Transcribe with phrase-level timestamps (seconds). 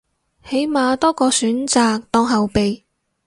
[0.43, 2.81] 起碼多個選擇當後備